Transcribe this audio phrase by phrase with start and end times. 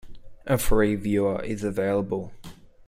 [0.47, 2.31] A free viewer is available.